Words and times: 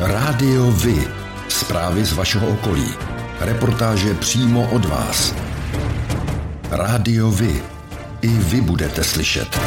Rádio 0.00 0.70
Vy. 0.70 1.08
Zprávy 1.48 2.04
z 2.04 2.12
vašeho 2.12 2.48
okolí. 2.48 2.88
Reportáže 3.40 4.14
přímo 4.14 4.70
od 4.70 4.84
vás. 4.84 5.34
Rádio 6.70 7.30
Vy. 7.30 7.62
I 8.22 8.28
vy 8.28 8.60
budete 8.60 9.04
slyšet. 9.04 9.60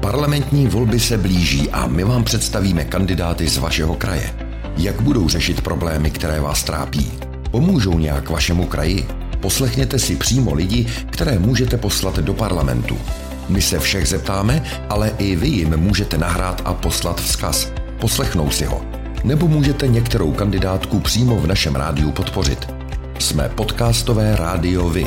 Parlamentní 0.00 0.66
volby 0.66 1.00
se 1.00 1.18
blíží 1.18 1.70
a 1.70 1.86
my 1.86 2.04
vám 2.04 2.24
představíme 2.24 2.84
kandidáty 2.84 3.48
z 3.48 3.58
vašeho 3.58 3.94
kraje. 3.94 4.34
Jak 4.76 5.00
budou 5.00 5.28
řešit 5.28 5.60
problémy, 5.60 6.10
které 6.10 6.40
vás 6.40 6.62
trápí? 6.62 7.12
Pomůžou 7.50 7.98
nějak 7.98 8.30
vašemu 8.30 8.66
kraji? 8.66 9.06
Poslechněte 9.40 9.98
si 9.98 10.16
přímo 10.16 10.54
lidi, 10.54 10.86
které 11.10 11.38
můžete 11.38 11.76
poslat 11.76 12.18
do 12.18 12.34
parlamentu. 12.34 12.98
My 13.48 13.62
se 13.62 13.78
všech 13.78 14.08
zeptáme, 14.08 14.62
ale 14.88 15.12
i 15.18 15.36
vy 15.36 15.48
jim 15.48 15.76
můžete 15.76 16.18
nahrát 16.18 16.62
a 16.64 16.74
poslat 16.74 17.20
vzkaz. 17.20 17.72
Poslechnou 18.00 18.50
si 18.50 18.64
ho. 18.64 18.82
Nebo 19.24 19.48
můžete 19.48 19.88
některou 19.88 20.32
kandidátku 20.32 21.00
přímo 21.00 21.36
v 21.36 21.46
našem 21.46 21.74
rádiu 21.74 22.12
podpořit. 22.12 22.68
Jsme 23.18 23.48
podcastové 23.48 24.36
rádio 24.36 24.88
Vy. 24.88 25.06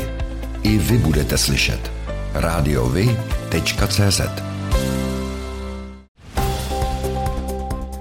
I 0.63 0.77
vy 0.77 0.97
budete 0.97 1.37
slyšet. 1.37 1.91
radiovy.cz 2.33 4.21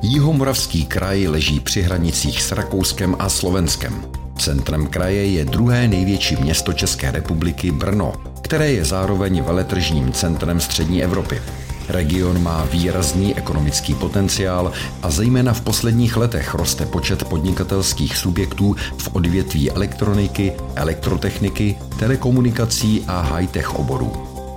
Jihomoravský 0.02 0.86
kraj 0.86 1.28
leží 1.28 1.60
při 1.60 1.82
hranicích 1.82 2.42
s 2.42 2.52
Rakouskem 2.52 3.16
a 3.18 3.28
Slovenskem. 3.28 4.04
Centrem 4.38 4.86
kraje 4.86 5.26
je 5.26 5.44
druhé 5.44 5.88
největší 5.88 6.36
město 6.36 6.72
České 6.72 7.10
republiky 7.10 7.72
Brno, 7.72 8.12
které 8.44 8.72
je 8.72 8.84
zároveň 8.84 9.42
veletržním 9.42 10.12
centrem 10.12 10.60
střední 10.60 11.02
Evropy. 11.04 11.42
Region 11.88 12.42
má 12.42 12.64
výrazný 12.64 13.36
ekonomický 13.36 13.94
potenciál 13.94 14.72
a 15.02 15.10
zejména 15.10 15.52
v 15.52 15.60
posledních 15.60 16.16
letech 16.16 16.54
roste 16.54 16.86
počet 16.86 17.24
podnikatelských 17.24 18.16
subjektů 18.16 18.76
v 18.98 19.08
odvětví 19.12 19.70
elektroniky, 19.70 20.52
elektrotechniky, 20.74 21.76
telekomunikací 21.98 23.04
a 23.06 23.20
high-tech 23.20 23.74
oborů. 23.74 24.12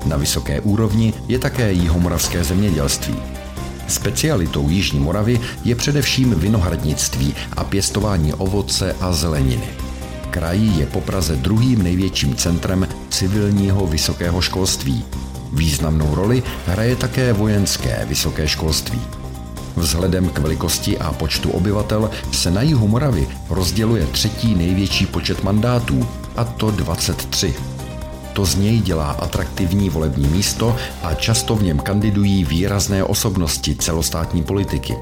Na 0.06 0.18
vysoké 0.18 0.62
úrovni 0.62 1.14
je 1.28 1.40
také 1.40 1.72
jihomoravské 1.72 2.44
zemědělství. 2.44 3.16
Specialitou 3.88 4.70
Jižní 4.70 5.00
Moravy 5.00 5.40
je 5.64 5.76
především 5.76 6.36
vinohradnictví 6.36 7.36
a 7.58 7.64
pěstování 7.64 8.34
ovoce 8.34 8.96
a 9.00 9.14
zeleniny. 9.14 9.87
Kraj 10.30 10.60
je 10.78 10.86
po 10.86 11.02
Praze 11.02 11.36
druhým 11.36 11.84
největším 11.84 12.36
centrem 12.36 12.88
civilního 13.10 13.88
vysokého 13.88 14.42
školství. 14.42 15.06
Významnou 15.54 16.16
roli 16.16 16.44
hraje 16.66 16.96
také 16.96 17.34
vojenské 17.34 18.06
vysoké 18.06 18.48
školství. 18.48 19.02
Vzhledem 19.76 20.30
k 20.30 20.40
velikosti 20.40 20.98
a 20.98 21.14
počtu 21.14 21.50
obyvatel 21.50 22.10
se 22.32 22.52
na 22.52 22.62
jihu 22.62 22.88
Moravy 22.88 23.28
rozděluje 23.50 24.06
třetí 24.06 24.56
největší 24.56 25.06
počet 25.06 25.44
mandátů, 25.44 26.08
a 26.36 26.44
to 26.44 26.72
23. 26.72 27.54
To 28.34 28.46
z 28.46 28.56
něj 28.56 28.80
dělá 28.80 29.12
atraktivní 29.12 29.90
volební 29.90 30.28
místo 30.28 30.76
a 31.04 31.14
často 31.14 31.56
v 31.56 31.64
něm 31.64 31.80
kandidují 31.80 32.46
výrazné 32.46 33.04
osobnosti 33.04 33.76
celostátní 33.76 34.44
politiky. 34.44 34.96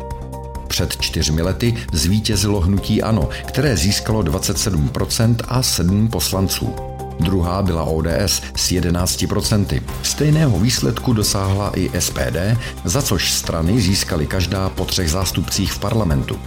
Před 0.67 0.97
čtyřmi 1.01 1.41
lety 1.41 1.75
zvítězilo 1.93 2.59
hnutí 2.61 3.03
ANO, 3.03 3.29
které 3.45 3.77
získalo 3.77 4.21
27% 4.21 5.35
a 5.47 5.63
7 5.63 6.07
poslanců. 6.07 6.75
Druhá 7.19 7.61
byla 7.61 7.83
ODS 7.83 8.41
s 8.55 8.71
11%. 8.71 9.81
Stejného 10.03 10.59
výsledku 10.59 11.13
dosáhla 11.13 11.71
i 11.75 11.91
SPD, 11.99 12.37
za 12.85 13.01
což 13.01 13.31
strany 13.31 13.81
získaly 13.81 14.27
každá 14.27 14.69
po 14.69 14.85
třech 14.85 15.11
zástupcích 15.11 15.73
v 15.73 15.79
parlamentu. 15.79 16.39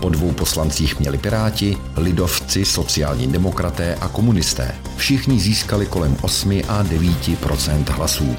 Po 0.00 0.08
dvou 0.08 0.32
poslancích 0.32 1.00
měli 1.00 1.18
Piráti, 1.18 1.76
Lidovci, 1.96 2.64
sociální 2.64 3.26
demokraté 3.26 3.94
a 3.94 4.08
komunisté. 4.08 4.74
Všichni 4.96 5.40
získali 5.40 5.86
kolem 5.86 6.16
8 6.20 6.62
a 6.68 6.84
9% 6.84 7.84
hlasů. 7.90 8.36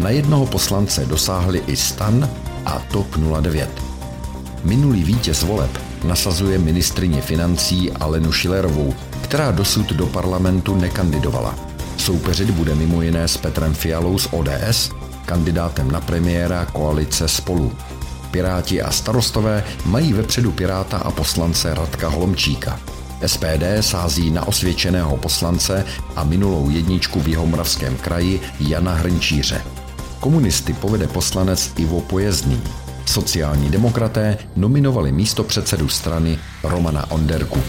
Na 0.00 0.10
jednoho 0.10 0.46
poslance 0.46 1.06
dosáhli 1.06 1.62
i 1.66 1.76
Stan 1.76 2.30
a 2.64 2.78
TOP 2.78 3.16
09. 3.40 3.85
Minulý 4.66 5.04
vítěz 5.04 5.42
voleb 5.42 5.70
nasazuje 6.04 6.58
ministrině 6.58 7.22
financí 7.22 7.92
Alenu 7.92 8.32
Šilerovou, 8.32 8.94
která 9.20 9.50
dosud 9.50 9.86
do 9.92 10.06
parlamentu 10.06 10.74
nekandidovala. 10.74 11.54
Soupeřit 11.96 12.50
bude 12.50 12.74
mimo 12.74 13.02
jiné 13.02 13.28
s 13.28 13.36
Petrem 13.36 13.74
Fialou 13.74 14.18
z 14.18 14.28
ODS, 14.30 14.90
kandidátem 15.26 15.90
na 15.90 16.00
premiéra 16.00 16.64
koalice 16.64 17.28
Spolu. 17.28 17.72
Piráti 18.30 18.82
a 18.82 18.90
starostové 18.90 19.64
mají 19.84 20.12
vepředu 20.12 20.52
Piráta 20.52 20.98
a 20.98 21.10
poslance 21.10 21.74
Radka 21.74 22.08
Holomčíka. 22.08 22.80
SPD 23.26 23.64
sází 23.80 24.30
na 24.30 24.48
osvědčeného 24.48 25.16
poslance 25.16 25.84
a 26.16 26.24
minulou 26.24 26.70
jedničku 26.70 27.20
v 27.20 27.28
Jihomoravském 27.28 27.96
kraji 27.96 28.40
Jana 28.60 28.94
Hrnčíře. 28.94 29.62
Komunisty 30.20 30.72
povede 30.72 31.06
poslanec 31.06 31.72
Ivo 31.76 32.00
Pojezdný. 32.00 32.62
Sociální 33.06 33.70
demokraté 33.70 34.38
nominovali 34.56 35.12
místo 35.12 35.44
předsedu 35.44 35.88
strany 35.88 36.38
Romana 36.62 37.10
Onderku. 37.10 37.62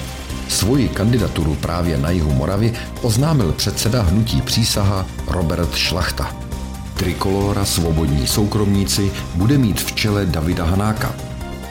Svoji 0.49 0.89
kandidaturu 0.89 1.55
právě 1.55 1.97
na 1.97 2.09
jihu 2.09 2.31
Moravy 2.31 2.73
oznámil 3.01 3.51
předseda 3.51 4.01
hnutí 4.01 4.41
přísaha 4.41 5.05
Robert 5.27 5.75
Šlachta. 5.75 6.35
Trikolora 6.93 7.65
Svobodní 7.65 8.27
soukromníci 8.27 9.11
bude 9.35 9.57
mít 9.57 9.81
v 9.81 9.95
čele 9.95 10.25
Davida 10.25 10.65
Hanáka. 10.65 11.15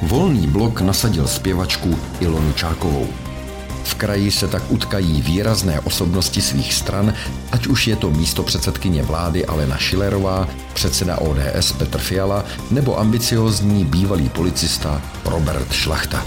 Volný 0.03 0.47
blok 0.47 0.81
nasadil 0.81 1.29
zpěvačku 1.29 1.99
Ilonu 2.21 2.53
Čákovou. 2.53 3.26
V 3.87 3.95
kraji 3.95 4.31
se 4.31 4.49
tak 4.49 4.63
utkají 4.69 5.23
výrazné 5.23 5.81
osobnosti 5.81 6.43
svých 6.43 6.75
stran, 6.75 7.15
ať 7.53 7.67
už 7.67 7.87
je 7.87 7.97
to 7.97 8.11
místo 8.11 8.43
předsedkyně 8.43 9.03
vlády 9.03 9.47
Alena 9.47 9.77
Šilerová, 9.77 10.49
předseda 10.75 11.19
ODS 11.19 11.73
Petr 11.79 11.99
Fiala 11.99 12.45
nebo 12.71 12.99
ambiciozní 12.99 13.85
bývalý 13.85 14.29
policista 14.29 15.03
Robert 15.25 15.73
Šlachta. 15.73 16.25